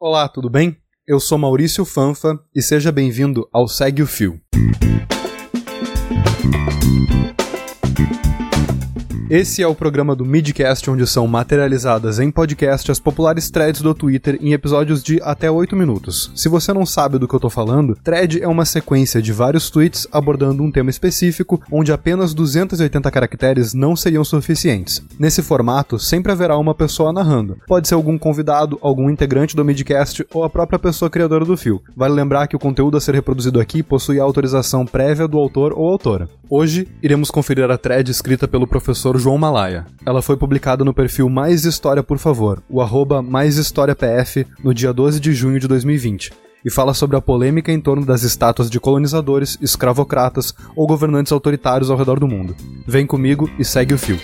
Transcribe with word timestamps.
Olá, 0.00 0.28
tudo 0.28 0.48
bem? 0.48 0.76
Eu 1.04 1.18
sou 1.18 1.36
Maurício 1.36 1.84
Fanfa 1.84 2.38
e 2.54 2.62
seja 2.62 2.92
bem-vindo 2.92 3.48
ao 3.52 3.66
Segue 3.66 4.00
o 4.00 4.06
Fio. 4.06 4.40
Esse 9.30 9.62
é 9.62 9.68
o 9.68 9.74
programa 9.74 10.16
do 10.16 10.24
Midcast 10.24 10.90
onde 10.90 11.06
são 11.06 11.26
materializadas 11.26 12.18
em 12.18 12.30
podcast 12.30 12.90
as 12.90 12.98
populares 12.98 13.50
threads 13.50 13.82
do 13.82 13.92
Twitter 13.92 14.38
em 14.40 14.54
episódios 14.54 15.02
de 15.02 15.20
até 15.22 15.50
8 15.50 15.76
minutos. 15.76 16.32
Se 16.34 16.48
você 16.48 16.72
não 16.72 16.86
sabe 16.86 17.18
do 17.18 17.28
que 17.28 17.34
eu 17.34 17.40
tô 17.40 17.50
falando, 17.50 17.94
thread 18.02 18.42
é 18.42 18.48
uma 18.48 18.64
sequência 18.64 19.20
de 19.20 19.30
vários 19.30 19.68
tweets 19.68 20.08
abordando 20.10 20.62
um 20.62 20.70
tema 20.70 20.88
específico, 20.88 21.60
onde 21.70 21.92
apenas 21.92 22.32
280 22.32 23.10
caracteres 23.10 23.74
não 23.74 23.94
seriam 23.94 24.24
suficientes. 24.24 25.02
Nesse 25.18 25.42
formato, 25.42 25.98
sempre 25.98 26.32
haverá 26.32 26.56
uma 26.56 26.74
pessoa 26.74 27.12
narrando. 27.12 27.58
Pode 27.66 27.86
ser 27.86 27.96
algum 27.96 28.16
convidado, 28.16 28.78
algum 28.80 29.10
integrante 29.10 29.54
do 29.54 29.62
Midcast 29.62 30.26
ou 30.32 30.42
a 30.42 30.48
própria 30.48 30.78
pessoa 30.78 31.10
criadora 31.10 31.44
do 31.44 31.54
fio. 31.54 31.82
Vale 31.94 32.14
lembrar 32.14 32.46
que 32.46 32.56
o 32.56 32.58
conteúdo 32.58 32.96
a 32.96 33.00
ser 33.00 33.14
reproduzido 33.14 33.60
aqui 33.60 33.82
possui 33.82 34.18
autorização 34.18 34.86
prévia 34.86 35.28
do 35.28 35.36
autor 35.36 35.74
ou 35.76 35.86
autora. 35.86 36.30
Hoje, 36.48 36.88
iremos 37.02 37.30
conferir 37.30 37.70
a 37.70 37.76
thread 37.76 38.10
escrita 38.10 38.48
pelo 38.48 38.66
professor 38.66 39.17
João 39.18 39.38
Malaya. 39.38 39.86
Ela 40.04 40.22
foi 40.22 40.36
publicada 40.36 40.84
no 40.84 40.94
perfil 40.94 41.28
Mais 41.28 41.64
História 41.64 42.02
Por 42.02 42.18
Favor, 42.18 42.62
o 42.68 42.80
arroba 42.80 43.22
Mais 43.22 43.56
História 43.56 43.94
PF, 43.94 44.46
no 44.62 44.72
dia 44.72 44.92
12 44.92 45.20
de 45.20 45.32
junho 45.32 45.58
de 45.58 45.68
2020, 45.68 46.32
e 46.64 46.70
fala 46.70 46.94
sobre 46.94 47.16
a 47.16 47.20
polêmica 47.20 47.72
em 47.72 47.80
torno 47.80 48.04
das 48.06 48.22
estátuas 48.22 48.70
de 48.70 48.80
colonizadores, 48.80 49.58
escravocratas 49.60 50.54
ou 50.74 50.86
governantes 50.86 51.32
autoritários 51.32 51.90
ao 51.90 51.96
redor 51.96 52.18
do 52.18 52.28
mundo. 52.28 52.54
Vem 52.86 53.06
comigo 53.06 53.50
e 53.58 53.64
segue 53.64 53.94
o 53.94 53.98
fio. 53.98 54.18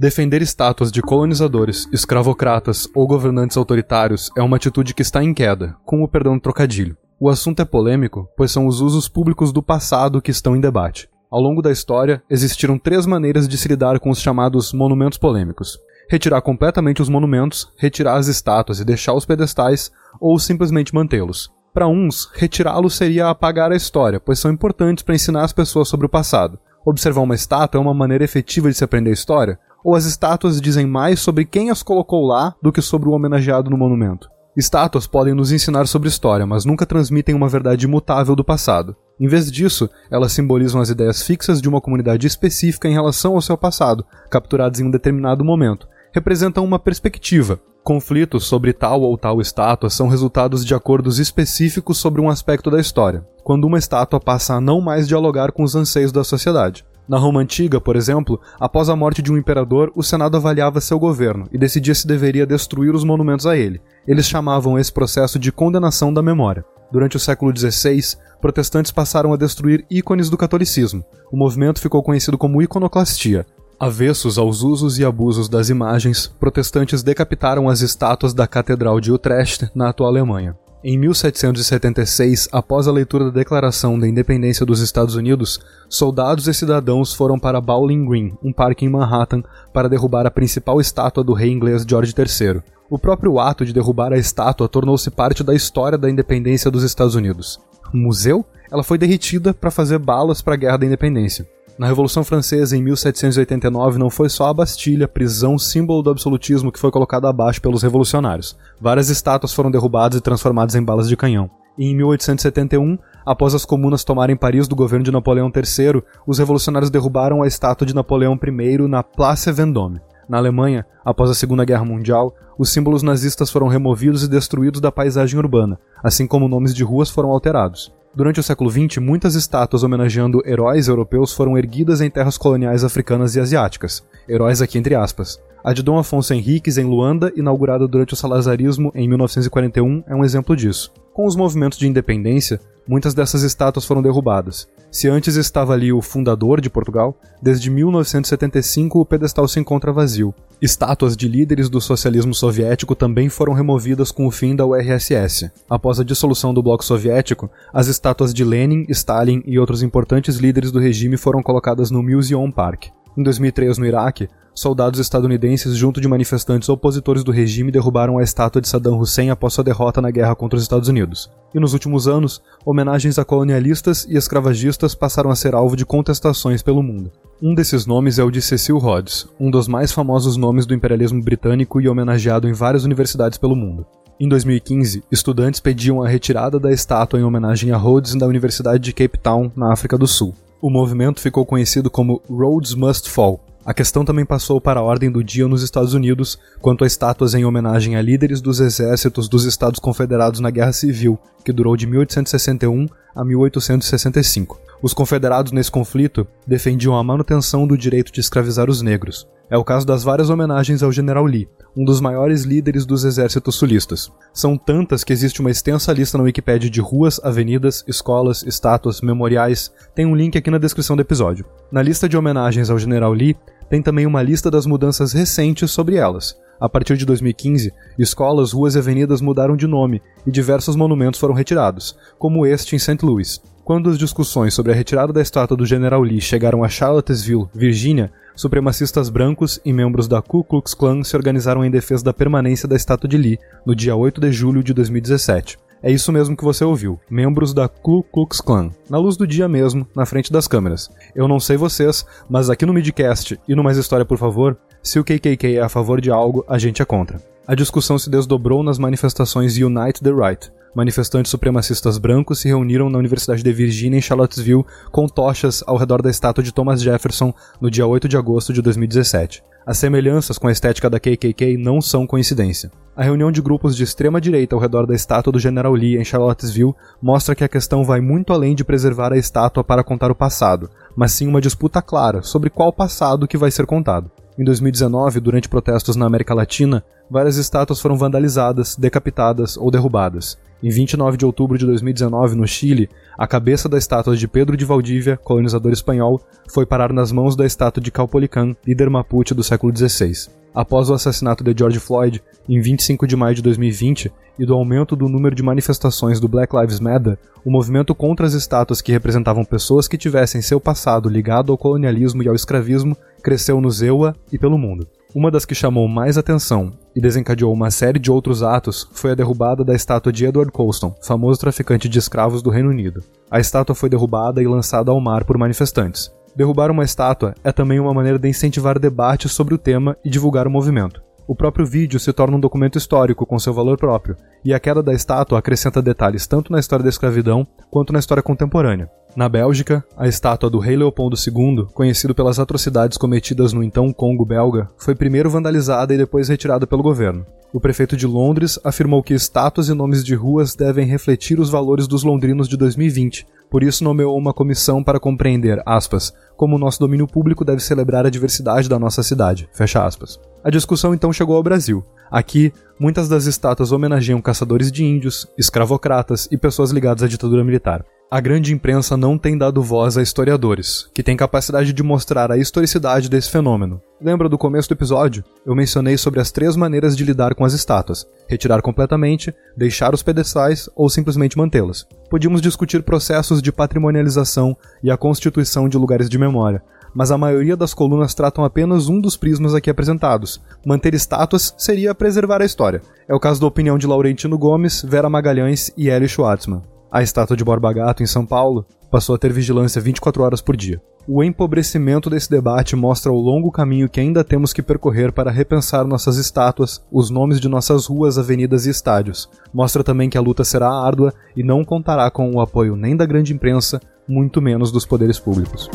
Defender 0.00 0.40
estátuas 0.40 0.90
de 0.90 1.02
colonizadores, 1.02 1.86
escravocratas 1.92 2.88
ou 2.94 3.06
governantes 3.06 3.58
autoritários 3.58 4.30
é 4.34 4.40
uma 4.40 4.56
atitude 4.56 4.94
que 4.94 5.02
está 5.02 5.22
em 5.22 5.34
queda, 5.34 5.76
com 5.84 6.02
o 6.02 6.08
perdão 6.08 6.36
do 6.36 6.40
trocadilho. 6.40 6.96
O 7.20 7.28
assunto 7.28 7.60
é 7.60 7.66
polêmico, 7.66 8.26
pois 8.34 8.50
são 8.50 8.66
os 8.66 8.80
usos 8.80 9.08
públicos 9.10 9.52
do 9.52 9.62
passado 9.62 10.22
que 10.22 10.30
estão 10.30 10.56
em 10.56 10.60
debate. 10.60 11.06
Ao 11.30 11.38
longo 11.38 11.60
da 11.60 11.70
história, 11.70 12.22
existiram 12.30 12.78
três 12.78 13.04
maneiras 13.04 13.46
de 13.46 13.58
se 13.58 13.68
lidar 13.68 14.00
com 14.00 14.08
os 14.08 14.22
chamados 14.22 14.72
monumentos 14.72 15.18
polêmicos: 15.18 15.78
retirar 16.08 16.40
completamente 16.40 17.02
os 17.02 17.10
monumentos, 17.10 17.70
retirar 17.76 18.16
as 18.16 18.26
estátuas 18.26 18.80
e 18.80 18.86
deixar 18.86 19.12
os 19.12 19.26
pedestais, 19.26 19.92
ou 20.18 20.38
simplesmente 20.38 20.94
mantê-los. 20.94 21.52
Para 21.74 21.88
uns, 21.88 22.30
retirá-los 22.32 22.96
seria 22.96 23.28
apagar 23.28 23.70
a 23.70 23.76
história, 23.76 24.18
pois 24.18 24.38
são 24.38 24.50
importantes 24.50 25.04
para 25.04 25.14
ensinar 25.14 25.44
as 25.44 25.52
pessoas 25.52 25.88
sobre 25.88 26.06
o 26.06 26.10
passado. 26.10 26.58
Observar 26.86 27.20
uma 27.20 27.34
estátua 27.34 27.78
é 27.78 27.82
uma 27.82 27.92
maneira 27.92 28.24
efetiva 28.24 28.70
de 28.70 28.74
se 28.74 28.82
aprender 28.82 29.10
a 29.10 29.12
história? 29.12 29.58
Ou 29.84 29.94
as 29.94 30.04
estátuas 30.04 30.60
dizem 30.60 30.86
mais 30.86 31.20
sobre 31.20 31.44
quem 31.44 31.70
as 31.70 31.82
colocou 31.82 32.26
lá 32.26 32.54
do 32.62 32.72
que 32.72 32.82
sobre 32.82 33.08
o 33.08 33.12
homenageado 33.12 33.70
no 33.70 33.78
monumento? 33.78 34.28
Estátuas 34.56 35.06
podem 35.06 35.32
nos 35.32 35.52
ensinar 35.52 35.86
sobre 35.86 36.08
história, 36.08 36.44
mas 36.44 36.64
nunca 36.64 36.84
transmitem 36.84 37.34
uma 37.34 37.48
verdade 37.48 37.86
imutável 37.86 38.34
do 38.34 38.44
passado. 38.44 38.96
Em 39.18 39.28
vez 39.28 39.50
disso, 39.50 39.88
elas 40.10 40.32
simbolizam 40.32 40.80
as 40.80 40.90
ideias 40.90 41.22
fixas 41.22 41.60
de 41.60 41.68
uma 41.68 41.80
comunidade 41.80 42.26
específica 42.26 42.88
em 42.88 42.92
relação 42.92 43.34
ao 43.34 43.40
seu 43.40 43.56
passado, 43.56 44.04
capturadas 44.28 44.80
em 44.80 44.84
um 44.84 44.90
determinado 44.90 45.44
momento. 45.44 45.86
Representam 46.12 46.64
uma 46.64 46.78
perspectiva. 46.78 47.60
Conflitos 47.84 48.44
sobre 48.44 48.72
tal 48.72 49.02
ou 49.02 49.16
tal 49.16 49.40
estátua 49.40 49.88
são 49.88 50.08
resultados 50.08 50.64
de 50.64 50.74
acordos 50.74 51.18
específicos 51.18 51.98
sobre 51.98 52.20
um 52.20 52.28
aspecto 52.28 52.70
da 52.70 52.80
história, 52.80 53.24
quando 53.42 53.64
uma 53.64 53.78
estátua 53.78 54.20
passa 54.20 54.54
a 54.54 54.60
não 54.60 54.80
mais 54.80 55.06
dialogar 55.06 55.52
com 55.52 55.62
os 55.62 55.74
anseios 55.74 56.12
da 56.12 56.24
sociedade. 56.24 56.84
Na 57.10 57.18
Roma 57.18 57.40
Antiga, 57.40 57.80
por 57.80 57.96
exemplo, 57.96 58.40
após 58.60 58.88
a 58.88 58.94
morte 58.94 59.20
de 59.20 59.32
um 59.32 59.36
imperador, 59.36 59.90
o 59.96 60.02
Senado 60.02 60.36
avaliava 60.36 60.80
seu 60.80 60.96
governo 60.96 61.48
e 61.50 61.58
decidia 61.58 61.92
se 61.92 62.06
deveria 62.06 62.46
destruir 62.46 62.94
os 62.94 63.02
monumentos 63.02 63.46
a 63.46 63.56
ele. 63.56 63.80
Eles 64.06 64.28
chamavam 64.28 64.78
esse 64.78 64.92
processo 64.92 65.36
de 65.36 65.50
condenação 65.50 66.14
da 66.14 66.22
memória. 66.22 66.64
Durante 66.92 67.16
o 67.16 67.18
século 67.18 67.52
XVI, 67.52 68.16
protestantes 68.40 68.92
passaram 68.92 69.32
a 69.32 69.36
destruir 69.36 69.84
ícones 69.90 70.30
do 70.30 70.38
catolicismo. 70.38 71.04
O 71.32 71.36
movimento 71.36 71.80
ficou 71.80 72.00
conhecido 72.00 72.38
como 72.38 72.62
iconoclastia. 72.62 73.44
Avessos 73.76 74.38
aos 74.38 74.62
usos 74.62 75.00
e 75.00 75.04
abusos 75.04 75.48
das 75.48 75.68
imagens, 75.68 76.28
protestantes 76.38 77.02
decapitaram 77.02 77.68
as 77.68 77.80
estátuas 77.80 78.32
da 78.32 78.46
Catedral 78.46 79.00
de 79.00 79.10
Utrecht, 79.10 79.68
na 79.74 79.88
atual 79.88 80.10
Alemanha. 80.10 80.56
Em 80.82 80.96
1776, 80.96 82.48
após 82.50 82.88
a 82.88 82.92
leitura 82.92 83.26
da 83.26 83.30
Declaração 83.30 83.98
da 83.98 84.08
Independência 84.08 84.64
dos 84.64 84.80
Estados 84.80 85.14
Unidos, 85.14 85.60
soldados 85.90 86.48
e 86.48 86.54
cidadãos 86.54 87.12
foram 87.12 87.38
para 87.38 87.60
Bowling 87.60 88.06
Green, 88.06 88.32
um 88.42 88.50
parque 88.50 88.86
em 88.86 88.88
Manhattan, 88.88 89.42
para 89.74 89.90
derrubar 89.90 90.26
a 90.26 90.30
principal 90.30 90.80
estátua 90.80 91.22
do 91.22 91.34
rei 91.34 91.50
inglês 91.50 91.84
George 91.86 92.14
III. 92.16 92.62
O 92.88 92.98
próprio 92.98 93.38
ato 93.38 93.62
de 93.62 93.74
derrubar 93.74 94.14
a 94.14 94.18
estátua 94.18 94.70
tornou-se 94.70 95.10
parte 95.10 95.44
da 95.44 95.54
história 95.54 95.98
da 95.98 96.08
independência 96.08 96.70
dos 96.70 96.82
Estados 96.82 97.14
Unidos. 97.14 97.60
Museu? 97.92 98.42
Ela 98.72 98.82
foi 98.82 98.96
derretida 98.96 99.52
para 99.52 99.70
fazer 99.70 99.98
balas 99.98 100.40
para 100.40 100.54
a 100.54 100.56
Guerra 100.56 100.78
da 100.78 100.86
Independência. 100.86 101.46
Na 101.80 101.86
Revolução 101.86 102.22
Francesa, 102.22 102.76
em 102.76 102.82
1789, 102.82 103.98
não 103.98 104.10
foi 104.10 104.28
só 104.28 104.48
a 104.48 104.52
Bastilha, 104.52 105.08
prisão 105.08 105.56
símbolo 105.56 106.02
do 106.02 106.10
absolutismo, 106.10 106.70
que 106.70 106.78
foi 106.78 106.90
colocada 106.90 107.26
abaixo 107.26 107.62
pelos 107.62 107.82
revolucionários. 107.82 108.54
Várias 108.78 109.08
estátuas 109.08 109.54
foram 109.54 109.70
derrubadas 109.70 110.18
e 110.18 110.20
transformadas 110.20 110.74
em 110.74 110.82
balas 110.82 111.08
de 111.08 111.16
canhão. 111.16 111.48
E 111.78 111.86
em 111.86 111.96
1871, 111.96 112.98
após 113.24 113.54
as 113.54 113.64
comunas 113.64 114.04
tomarem 114.04 114.36
Paris 114.36 114.68
do 114.68 114.76
governo 114.76 115.06
de 115.06 115.10
Napoleão 115.10 115.50
III, 115.50 116.02
os 116.26 116.38
revolucionários 116.38 116.90
derrubaram 116.90 117.42
a 117.42 117.46
estátua 117.46 117.86
de 117.86 117.94
Napoleão 117.94 118.38
I 118.38 118.86
na 118.86 119.02
Place 119.02 119.50
Vendôme. 119.50 120.02
Na 120.28 120.36
Alemanha, 120.36 120.84
após 121.02 121.30
a 121.30 121.34
Segunda 121.34 121.64
Guerra 121.64 121.86
Mundial, 121.86 122.34
os 122.58 122.68
símbolos 122.68 123.02
nazistas 123.02 123.50
foram 123.50 123.68
removidos 123.68 124.22
e 124.22 124.28
destruídos 124.28 124.82
da 124.82 124.92
paisagem 124.92 125.38
urbana, 125.38 125.80
assim 126.04 126.26
como 126.26 126.46
nomes 126.46 126.74
de 126.74 126.84
ruas 126.84 127.08
foram 127.08 127.30
alterados. 127.30 127.90
Durante 128.12 128.40
o 128.40 128.42
século 128.42 128.68
XX, 128.68 128.98
muitas 128.98 129.36
estátuas 129.36 129.84
homenageando 129.84 130.42
heróis 130.44 130.88
europeus 130.88 131.32
foram 131.32 131.56
erguidas 131.56 132.00
em 132.00 132.10
terras 132.10 132.36
coloniais 132.36 132.82
africanas 132.82 133.36
e 133.36 133.40
asiáticas. 133.40 134.04
Heróis 134.28 134.60
aqui 134.60 134.78
entre 134.78 134.96
aspas. 134.96 135.40
A 135.62 135.72
de 135.72 135.80
Dom 135.80 135.96
Afonso 135.96 136.34
Henriques, 136.34 136.76
em 136.76 136.84
Luanda, 136.84 137.32
inaugurada 137.36 137.86
durante 137.86 138.14
o 138.14 138.16
salazarismo 138.16 138.90
em 138.96 139.06
1941, 139.06 140.02
é 140.08 140.14
um 140.14 140.24
exemplo 140.24 140.56
disso. 140.56 140.92
Com 141.12 141.24
os 141.24 141.36
movimentos 141.36 141.78
de 141.78 141.86
independência, 141.86 142.60
muitas 142.90 143.14
dessas 143.14 143.44
estátuas 143.44 143.84
foram 143.84 144.02
derrubadas. 144.02 144.68
Se 144.90 145.08
antes 145.08 145.36
estava 145.36 145.72
ali 145.72 145.92
o 145.92 146.02
fundador 146.02 146.60
de 146.60 146.68
Portugal, 146.68 147.16
desde 147.40 147.70
1975 147.70 148.98
o 148.98 149.06
pedestal 149.06 149.46
se 149.46 149.60
encontra 149.60 149.92
vazio. 149.92 150.34
Estátuas 150.60 151.16
de 151.16 151.28
líderes 151.28 151.70
do 151.70 151.80
socialismo 151.80 152.34
soviético 152.34 152.96
também 152.96 153.28
foram 153.28 153.52
removidas 153.52 154.10
com 154.10 154.26
o 154.26 154.30
fim 154.32 154.56
da 154.56 154.66
URSS. 154.66 155.52
Após 155.70 156.00
a 156.00 156.04
dissolução 156.04 156.52
do 156.52 156.64
bloco 156.64 156.84
soviético, 156.84 157.48
as 157.72 157.86
estátuas 157.86 158.34
de 158.34 158.44
Lenin, 158.44 158.84
Stalin 158.88 159.40
e 159.46 159.56
outros 159.56 159.84
importantes 159.84 160.38
líderes 160.38 160.72
do 160.72 160.80
regime 160.80 161.16
foram 161.16 161.44
colocadas 161.44 161.92
no 161.92 162.02
Museum 162.02 162.50
Park. 162.50 162.88
Em 163.16 163.22
2003, 163.22 163.78
no 163.78 163.86
Iraque, 163.86 164.28
soldados 164.54 165.00
estadunidenses, 165.00 165.74
junto 165.76 166.00
de 166.00 166.08
manifestantes 166.08 166.68
opositores 166.68 167.24
do 167.24 167.32
regime, 167.32 167.72
derrubaram 167.72 168.18
a 168.18 168.22
estátua 168.22 168.60
de 168.60 168.68
Saddam 168.68 168.98
Hussein 168.98 169.30
após 169.30 169.54
sua 169.54 169.64
derrota 169.64 170.00
na 170.00 170.10
guerra 170.10 170.34
contra 170.34 170.56
os 170.56 170.62
Estados 170.62 170.88
Unidos. 170.88 171.30
E 171.54 171.58
nos 171.58 171.72
últimos 171.72 172.06
anos, 172.06 172.42
homenagens 172.64 173.18
a 173.18 173.24
colonialistas 173.24 174.06
e 174.08 174.16
escravagistas 174.16 174.94
passaram 174.94 175.30
a 175.30 175.36
ser 175.36 175.54
alvo 175.54 175.76
de 175.76 175.84
contestações 175.86 176.62
pelo 176.62 176.82
mundo. 176.82 177.10
Um 177.42 177.54
desses 177.54 177.86
nomes 177.86 178.18
é 178.18 178.22
o 178.22 178.30
de 178.30 178.42
Cecil 178.42 178.78
Rhodes, 178.78 179.26
um 179.40 179.50
dos 179.50 179.66
mais 179.66 179.90
famosos 179.90 180.36
nomes 180.36 180.66
do 180.66 180.74
imperialismo 180.74 181.22
britânico 181.22 181.80
e 181.80 181.88
homenageado 181.88 182.48
em 182.48 182.52
várias 182.52 182.84
universidades 182.84 183.38
pelo 183.38 183.56
mundo. 183.56 183.86
Em 184.20 184.28
2015, 184.28 185.02
estudantes 185.10 185.60
pediam 185.60 186.02
a 186.02 186.08
retirada 186.08 186.60
da 186.60 186.70
estátua 186.70 187.18
em 187.18 187.22
homenagem 187.22 187.72
a 187.72 187.78
Rhodes 187.78 188.14
da 188.14 188.26
Universidade 188.26 188.84
de 188.84 188.92
Cape 188.92 189.18
Town, 189.18 189.50
na 189.56 189.72
África 189.72 189.96
do 189.96 190.06
Sul. 190.06 190.34
O 190.60 190.68
movimento 190.68 191.20
ficou 191.20 191.46
conhecido 191.46 191.90
como 191.90 192.22
Rhodes 192.28 192.74
Must 192.74 193.08
Fall, 193.08 193.40
a 193.64 193.74
questão 193.74 194.06
também 194.06 194.24
passou 194.24 194.58
para 194.58 194.80
a 194.80 194.82
ordem 194.82 195.10
do 195.10 195.22
dia 195.22 195.46
nos 195.46 195.62
Estados 195.62 195.92
Unidos 195.92 196.38
quanto 196.60 196.82
a 196.82 196.86
estátuas 196.86 197.34
em 197.34 197.44
homenagem 197.44 197.94
a 197.94 198.00
líderes 198.00 198.40
dos 198.40 198.58
exércitos 198.58 199.28
dos 199.28 199.44
Estados 199.44 199.78
Confederados 199.78 200.40
na 200.40 200.50
Guerra 200.50 200.72
Civil, 200.72 201.18
que 201.44 201.52
durou 201.52 201.76
de 201.76 201.86
1861 201.86 202.88
a 203.14 203.24
1865. 203.24 204.58
Os 204.82 204.94
confederados 204.94 205.52
nesse 205.52 205.70
conflito 205.70 206.26
defendiam 206.46 206.96
a 206.96 207.04
manutenção 207.04 207.66
do 207.66 207.76
direito 207.76 208.10
de 208.10 208.20
escravizar 208.20 208.70
os 208.70 208.80
negros. 208.80 209.28
É 209.50 209.58
o 209.58 209.64
caso 209.64 209.84
das 209.84 210.02
várias 210.02 210.30
homenagens 210.30 210.82
ao 210.82 210.90
General 210.90 211.24
Lee, 211.24 211.48
um 211.76 211.84
dos 211.84 212.00
maiores 212.00 212.44
líderes 212.44 212.86
dos 212.86 213.04
exércitos 213.04 213.56
sulistas. 213.56 214.10
São 214.32 214.56
tantas 214.56 215.04
que 215.04 215.12
existe 215.12 215.40
uma 215.40 215.50
extensa 215.50 215.92
lista 215.92 216.16
na 216.16 216.24
Wikipedia 216.24 216.70
de 216.70 216.80
ruas, 216.80 217.20
avenidas, 217.22 217.84
escolas, 217.86 218.42
estátuas, 218.42 219.02
memoriais. 219.02 219.70
Tem 219.94 220.06
um 220.06 220.16
link 220.16 220.38
aqui 220.38 220.50
na 220.50 220.56
descrição 220.56 220.96
do 220.96 221.02
episódio. 221.02 221.44
Na 221.70 221.82
lista 221.82 222.08
de 222.08 222.16
homenagens 222.16 222.70
ao 222.70 222.78
General 222.78 223.12
Lee, 223.12 223.36
tem 223.68 223.82
também 223.82 224.06
uma 224.06 224.22
lista 224.22 224.50
das 224.50 224.64
mudanças 224.64 225.12
recentes 225.12 225.70
sobre 225.70 225.96
elas. 225.96 226.36
A 226.58 226.68
partir 226.68 226.96
de 226.96 227.04
2015, 227.04 227.72
escolas, 227.98 228.52
ruas 228.52 228.74
e 228.74 228.78
avenidas 228.78 229.20
mudaram 229.20 229.56
de 229.56 229.66
nome 229.66 230.00
e 230.26 230.30
diversos 230.30 230.76
monumentos 230.76 231.18
foram 231.18 231.34
retirados, 231.34 231.96
como 232.18 232.46
este 232.46 232.76
em 232.76 232.78
St. 232.78 233.04
Louis. 233.04 233.40
Quando 233.70 233.88
as 233.88 233.96
discussões 233.96 234.52
sobre 234.52 234.72
a 234.72 234.74
retirada 234.74 235.12
da 235.12 235.22
estátua 235.22 235.56
do 235.56 235.64
General 235.64 236.02
Lee 236.02 236.20
chegaram 236.20 236.64
a 236.64 236.68
Charlottesville, 236.68 237.46
Virgínia, 237.54 238.10
supremacistas 238.34 239.08
brancos 239.08 239.60
e 239.64 239.72
membros 239.72 240.08
da 240.08 240.20
Ku 240.20 240.42
Klux 240.42 240.74
Klan 240.74 241.04
se 241.04 241.14
organizaram 241.14 241.64
em 241.64 241.70
defesa 241.70 242.02
da 242.02 242.12
permanência 242.12 242.68
da 242.68 242.74
estátua 242.74 243.08
de 243.08 243.16
Lee 243.16 243.38
no 243.64 243.72
dia 243.72 243.94
8 243.94 244.20
de 244.22 244.32
julho 244.32 244.64
de 244.64 244.74
2017. 244.74 245.56
É 245.84 245.92
isso 245.92 246.10
mesmo 246.10 246.36
que 246.36 246.42
você 246.42 246.64
ouviu, 246.64 246.98
membros 247.08 247.54
da 247.54 247.68
Ku 247.68 248.02
Klux 248.02 248.40
Klan, 248.40 248.70
na 248.88 248.98
luz 248.98 249.16
do 249.16 249.24
dia 249.24 249.46
mesmo, 249.46 249.86
na 249.94 250.04
frente 250.04 250.32
das 250.32 250.48
câmeras. 250.48 250.90
Eu 251.14 251.28
não 251.28 251.38
sei 251.38 251.56
vocês, 251.56 252.04
mas 252.28 252.50
aqui 252.50 252.66
no 252.66 252.74
Midcast 252.74 253.38
e 253.46 253.54
no 253.54 253.62
Mais 253.62 253.78
História, 253.78 254.04
por 254.04 254.18
favor, 254.18 254.58
se 254.82 254.98
o 254.98 255.04
KKK 255.04 255.58
é 255.58 255.60
a 255.60 255.68
favor 255.68 256.00
de 256.00 256.10
algo, 256.10 256.44
a 256.48 256.58
gente 256.58 256.82
é 256.82 256.84
contra. 256.84 257.22
A 257.46 257.54
discussão 257.54 257.96
se 257.96 258.10
desdobrou 258.10 258.64
nas 258.64 258.80
manifestações 258.80 259.56
Unite 259.56 260.02
the 260.02 260.10
Right, 260.10 260.50
manifestantes 260.74 261.30
supremacistas 261.30 261.98
brancos 261.98 262.40
se 262.40 262.48
reuniram 262.48 262.88
na 262.88 262.98
Universidade 262.98 263.42
de 263.42 263.52
Virgínia 263.52 263.98
em 263.98 264.02
Charlottesville 264.02 264.64
com 264.90 265.06
tochas 265.06 265.62
ao 265.66 265.76
redor 265.76 266.02
da 266.02 266.10
estátua 266.10 266.44
de 266.44 266.52
Thomas 266.52 266.80
Jefferson 266.80 267.32
no 267.60 267.70
dia 267.70 267.86
8 267.86 268.08
de 268.08 268.16
agosto 268.16 268.52
de 268.52 268.62
2017. 268.62 269.42
As 269.66 269.78
semelhanças 269.78 270.38
com 270.38 270.48
a 270.48 270.52
estética 270.52 270.88
da 270.88 270.98
KKK 270.98 271.56
não 271.58 271.80
são 271.80 272.06
coincidência. 272.06 272.70
A 272.96 273.04
reunião 273.04 273.30
de 273.30 273.40
grupos 273.40 273.76
de 273.76 273.84
extrema 273.84 274.20
direita 274.20 274.54
ao 274.54 274.60
redor 274.60 274.86
da 274.86 274.94
estátua 274.94 275.32
do 275.32 275.38
General 275.38 275.72
Lee 275.72 275.96
em 275.96 276.04
Charlottesville 276.04 276.74
mostra 277.00 277.34
que 277.34 277.44
a 277.44 277.48
questão 277.48 277.84
vai 277.84 278.00
muito 278.00 278.32
além 278.32 278.54
de 278.54 278.64
preservar 278.64 279.12
a 279.12 279.18
estátua 279.18 279.62
para 279.62 279.84
contar 279.84 280.10
o 280.10 280.14
passado, 280.14 280.68
mas 280.96 281.12
sim 281.12 281.26
uma 281.26 281.40
disputa 281.40 281.80
clara 281.80 282.22
sobre 282.22 282.50
qual 282.50 282.72
passado 282.72 283.28
que 283.28 283.38
vai 283.38 283.50
ser 283.50 283.64
contado. 283.64 284.10
Em 284.38 284.44
2019, 284.44 285.20
durante 285.20 285.48
protestos 285.48 285.96
na 285.96 286.06
América 286.06 286.34
Latina, 286.34 286.82
várias 287.10 287.36
estátuas 287.36 287.80
foram 287.80 287.96
vandalizadas, 287.96 288.74
decapitadas 288.76 289.56
ou 289.56 289.70
derrubadas. 289.70 290.38
Em 290.62 290.68
29 290.68 291.16
de 291.16 291.24
outubro 291.24 291.56
de 291.56 291.64
2019, 291.64 292.36
no 292.36 292.46
Chile, 292.46 292.90
a 293.16 293.26
cabeça 293.26 293.68
da 293.68 293.78
estátua 293.78 294.14
de 294.14 294.28
Pedro 294.28 294.56
de 294.56 294.64
Valdívia, 294.64 295.16
colonizador 295.16 295.72
espanhol, 295.72 296.20
foi 296.50 296.66
parar 296.66 296.92
nas 296.92 297.10
mãos 297.10 297.34
da 297.34 297.46
estátua 297.46 297.82
de 297.82 297.90
Caupolicán, 297.90 298.54
líder 298.66 298.90
mapuche 298.90 299.32
do 299.32 299.42
século 299.42 299.74
XVI. 299.74 300.28
Após 300.54 300.90
o 300.90 300.94
assassinato 300.94 301.42
de 301.42 301.54
George 301.56 301.78
Floyd, 301.78 302.22
em 302.46 302.60
25 302.60 303.06
de 303.06 303.16
maio 303.16 303.34
de 303.36 303.42
2020, 303.42 304.12
e 304.38 304.44
do 304.44 304.54
aumento 304.54 304.96
do 304.96 305.08
número 305.08 305.34
de 305.34 305.42
manifestações 305.42 306.18
do 306.18 306.28
Black 306.28 306.54
Lives 306.56 306.80
Matter, 306.80 307.18
o 307.44 307.50
movimento 307.50 307.94
contra 307.94 308.26
as 308.26 308.34
estátuas 308.34 308.80
que 308.80 308.92
representavam 308.92 309.44
pessoas 309.44 309.86
que 309.86 309.98
tivessem 309.98 310.42
seu 310.42 310.60
passado 310.60 311.08
ligado 311.08 311.52
ao 311.52 311.58
colonialismo 311.58 312.22
e 312.22 312.28
ao 312.28 312.34
escravismo 312.34 312.96
cresceu 313.22 313.60
no 313.60 313.70
Zewa 313.70 314.14
e 314.32 314.38
pelo 314.38 314.58
mundo. 314.58 314.86
Uma 315.12 315.28
das 315.28 315.44
que 315.44 315.56
chamou 315.56 315.88
mais 315.88 316.16
atenção 316.16 316.72
e 316.94 317.00
desencadeou 317.00 317.52
uma 317.52 317.68
série 317.72 317.98
de 317.98 318.12
outros 318.12 318.44
atos 318.44 318.88
foi 318.92 319.10
a 319.10 319.14
derrubada 319.14 319.64
da 319.64 319.74
estátua 319.74 320.12
de 320.12 320.24
Edward 320.24 320.52
Colston, 320.52 320.94
famoso 321.02 321.40
traficante 321.40 321.88
de 321.88 321.98
escravos 321.98 322.42
do 322.42 322.50
Reino 322.50 322.70
Unido. 322.70 323.02
A 323.28 323.40
estátua 323.40 323.74
foi 323.74 323.88
derrubada 323.88 324.40
e 324.40 324.46
lançada 324.46 324.92
ao 324.92 325.00
mar 325.00 325.24
por 325.24 325.36
manifestantes. 325.36 326.12
Derrubar 326.36 326.70
uma 326.70 326.84
estátua 326.84 327.34
é 327.42 327.50
também 327.50 327.80
uma 327.80 327.92
maneira 327.92 328.20
de 328.20 328.28
incentivar 328.28 328.78
debates 328.78 329.32
sobre 329.32 329.52
o 329.52 329.58
tema 329.58 329.96
e 330.04 330.08
divulgar 330.08 330.46
o 330.46 330.50
movimento. 330.50 331.02
O 331.26 331.34
próprio 331.34 331.66
vídeo 331.66 331.98
se 331.98 332.12
torna 332.12 332.36
um 332.36 332.40
documento 332.40 332.78
histórico 332.78 333.26
com 333.26 333.38
seu 333.38 333.52
valor 333.52 333.76
próprio, 333.78 334.16
e 334.44 334.54
a 334.54 334.60
queda 334.60 334.82
da 334.82 334.92
estátua 334.92 335.38
acrescenta 335.38 335.82
detalhes 335.82 336.26
tanto 336.26 336.52
na 336.52 336.58
história 336.58 336.82
da 336.82 336.88
escravidão 336.88 337.46
quanto 337.70 337.92
na 337.92 337.98
história 337.98 338.22
contemporânea. 338.22 338.90
Na 339.16 339.28
Bélgica, 339.28 339.84
a 339.96 340.06
estátua 340.06 340.48
do 340.48 340.58
rei 340.58 340.76
Leopoldo 340.76 341.16
II, 341.16 341.66
conhecido 341.74 342.14
pelas 342.14 342.38
atrocidades 342.38 342.96
cometidas 342.96 343.52
no 343.52 343.62
então 343.62 343.92
Congo 343.92 344.24
belga, 344.24 344.68
foi 344.78 344.94
primeiro 344.94 345.28
vandalizada 345.28 345.92
e 345.92 345.98
depois 345.98 346.28
retirada 346.28 346.66
pelo 346.66 346.82
governo. 346.82 347.26
O 347.52 347.58
prefeito 347.58 347.96
de 347.96 348.06
Londres 348.06 348.60
afirmou 348.62 349.02
que 349.02 349.12
estátuas 349.12 349.68
e 349.68 349.74
nomes 349.74 350.04
de 350.04 350.14
ruas 350.14 350.54
devem 350.54 350.86
refletir 350.86 351.40
os 351.40 351.50
valores 351.50 351.88
dos 351.88 352.04
londrinos 352.04 352.48
de 352.48 352.56
2020, 352.56 353.26
por 353.50 353.64
isso 353.64 353.82
nomeou 353.82 354.16
uma 354.16 354.32
comissão 354.32 354.84
para 354.84 355.00
compreender, 355.00 355.60
aspas, 355.66 356.12
como 356.36 356.54
o 356.54 356.58
nosso 356.58 356.78
domínio 356.78 357.08
público 357.08 357.44
deve 357.44 357.60
celebrar 357.60 358.06
a 358.06 358.10
diversidade 358.10 358.68
da 358.68 358.78
nossa 358.78 359.02
cidade, 359.02 359.48
fecha 359.52 359.84
aspas. 359.84 360.20
A 360.44 360.50
discussão 360.50 360.94
então 360.94 361.12
chegou 361.12 361.34
ao 361.34 361.42
Brasil. 361.42 361.84
Aqui, 362.08 362.52
muitas 362.80 363.08
das 363.08 363.26
estátuas 363.26 363.70
homenageiam 363.70 364.22
caçadores 364.22 364.72
de 364.72 364.82
índios, 364.82 365.28
escravocratas 365.36 366.26
e 366.32 366.38
pessoas 366.38 366.70
ligadas 366.70 367.02
à 367.02 367.06
ditadura 367.06 367.44
militar 367.44 367.84
a 368.10 368.20
grande 368.20 368.52
imprensa 368.52 368.96
não 368.96 369.16
tem 369.16 369.38
dado 369.38 369.62
voz 369.62 369.96
a 369.96 370.02
historiadores, 370.02 370.90
que 370.92 371.02
têm 371.02 371.16
capacidade 371.16 371.72
de 371.72 371.80
mostrar 371.80 372.32
a 372.32 372.36
historicidade 372.36 373.08
desse 373.08 373.30
fenômeno. 373.30 373.80
Lembra 374.02 374.28
do 374.28 374.36
começo 374.36 374.68
do 374.68 374.72
episódio? 374.72 375.22
Eu 375.46 375.54
mencionei 375.54 375.96
sobre 375.96 376.18
as 376.18 376.32
três 376.32 376.56
maneiras 376.56 376.96
de 376.96 377.04
lidar 377.04 377.36
com 377.36 377.44
as 377.44 377.52
estátuas: 377.52 378.04
retirar 378.28 378.62
completamente, 378.62 379.32
deixar 379.56 379.94
os 379.94 380.02
pedestais 380.02 380.68
ou 380.74 380.90
simplesmente 380.90 381.38
mantê-las. 381.38 381.86
Podíamos 382.10 382.42
discutir 382.42 382.82
processos 382.82 383.40
de 383.40 383.52
patrimonialização 383.52 384.56
e 384.82 384.90
a 384.90 384.96
constituição 384.96 385.68
de 385.68 385.78
lugares 385.78 386.08
de 386.08 386.18
memória, 386.18 386.60
mas 386.94 387.10
a 387.10 387.18
maioria 387.18 387.56
das 387.56 387.74
colunas 387.74 388.14
tratam 388.14 388.44
apenas 388.44 388.88
um 388.88 389.00
dos 389.00 389.16
prismas 389.16 389.54
aqui 389.54 389.70
apresentados. 389.70 390.40
Manter 390.64 390.94
estátuas 390.94 391.54
seria 391.56 391.94
preservar 391.94 392.42
a 392.42 392.46
história. 392.46 392.82
É 393.08 393.14
o 393.14 393.20
caso 393.20 393.40
da 393.40 393.46
opinião 393.46 393.78
de 393.78 393.86
Laurentino 393.86 394.38
Gomes, 394.38 394.82
Vera 394.82 395.08
Magalhães 395.08 395.72
e 395.76 395.88
Hélio 395.88 396.08
Schwartzman. 396.08 396.62
A 396.90 397.02
estátua 397.02 397.36
de 397.36 397.44
Borba 397.44 397.72
Gato, 397.72 398.02
em 398.02 398.06
São 398.06 398.26
Paulo, 398.26 398.66
passou 398.90 399.14
a 399.14 399.18
ter 399.18 399.32
vigilância 399.32 399.80
24 399.80 400.22
horas 400.22 400.40
por 400.40 400.56
dia. 400.56 400.82
O 401.08 401.24
empobrecimento 401.24 402.10
desse 402.10 402.28
debate 402.28 402.76
mostra 402.76 403.10
o 403.10 403.18
longo 403.18 403.50
caminho 403.50 403.88
que 403.88 404.00
ainda 404.00 404.22
temos 404.22 404.52
que 404.52 404.62
percorrer 404.62 405.12
para 405.12 405.30
repensar 405.30 405.86
nossas 405.86 406.16
estátuas, 406.16 406.84
os 406.90 407.10
nomes 407.10 407.40
de 407.40 407.48
nossas 407.48 407.86
ruas, 407.86 408.18
avenidas 408.18 408.66
e 408.66 408.70
estádios. 408.70 409.28
Mostra 409.52 409.82
também 409.82 410.10
que 410.10 410.18
a 410.18 410.20
luta 410.20 410.44
será 410.44 410.68
árdua 410.68 411.12
e 411.36 411.42
não 411.42 411.64
contará 411.64 412.10
com 412.10 412.30
o 412.30 412.40
apoio 412.40 412.76
nem 412.76 412.96
da 412.96 413.06
grande 413.06 413.32
imprensa, 413.32 413.80
muito 414.06 414.42
menos 414.42 414.70
dos 414.70 414.84
poderes 414.84 415.18
públicos. 415.18 415.70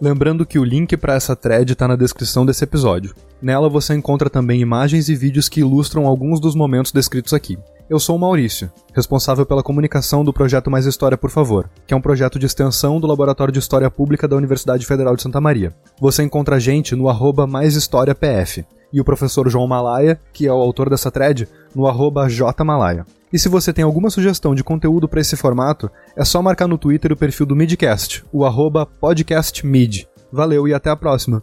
Lembrando 0.00 0.46
que 0.46 0.60
o 0.60 0.64
link 0.64 0.96
para 0.96 1.14
essa 1.14 1.34
thread 1.34 1.72
está 1.72 1.88
na 1.88 1.96
descrição 1.96 2.46
desse 2.46 2.62
episódio. 2.62 3.12
Nela 3.42 3.68
você 3.68 3.94
encontra 3.94 4.30
também 4.30 4.60
imagens 4.60 5.08
e 5.08 5.16
vídeos 5.16 5.48
que 5.48 5.60
ilustram 5.60 6.06
alguns 6.06 6.38
dos 6.38 6.54
momentos 6.54 6.92
descritos 6.92 7.32
aqui. 7.32 7.58
Eu 7.90 7.98
sou 7.98 8.14
o 8.14 8.18
Maurício, 8.18 8.70
responsável 8.94 9.44
pela 9.44 9.62
comunicação 9.62 10.22
do 10.22 10.32
projeto 10.32 10.70
Mais 10.70 10.86
História, 10.86 11.18
por 11.18 11.30
favor, 11.30 11.68
que 11.84 11.92
é 11.92 11.96
um 11.96 12.00
projeto 12.00 12.38
de 12.38 12.46
extensão 12.46 13.00
do 13.00 13.08
Laboratório 13.08 13.52
de 13.52 13.58
História 13.58 13.90
Pública 13.90 14.28
da 14.28 14.36
Universidade 14.36 14.86
Federal 14.86 15.16
de 15.16 15.22
Santa 15.22 15.40
Maria. 15.40 15.74
Você 16.00 16.22
encontra 16.22 16.56
a 16.56 16.58
gente 16.60 16.94
no 16.94 17.08
arroba 17.08 17.46
MaisHistóriaPF 17.46 18.64
e 18.92 19.00
o 19.00 19.04
professor 19.04 19.48
João 19.50 19.66
Malaya, 19.66 20.20
que 20.32 20.46
é 20.46 20.52
o 20.52 20.60
autor 20.60 20.88
dessa 20.90 21.10
thread, 21.10 21.48
no 21.74 21.86
arroba 21.86 22.28
jmalaya. 22.28 23.04
E 23.32 23.38
se 23.38 23.48
você 23.48 23.72
tem 23.72 23.84
alguma 23.84 24.10
sugestão 24.10 24.54
de 24.54 24.64
conteúdo 24.64 25.08
para 25.08 25.20
esse 25.20 25.36
formato, 25.36 25.90
é 26.16 26.24
só 26.24 26.40
marcar 26.40 26.66
no 26.66 26.78
Twitter 26.78 27.12
o 27.12 27.16
perfil 27.16 27.44
do 27.44 27.56
Midcast, 27.56 28.24
o 28.32 28.44
arroba 28.44 28.86
podcastmid. 28.86 30.08
Valeu 30.32 30.66
e 30.66 30.74
até 30.74 30.90
a 30.90 30.96
próxima! 30.96 31.42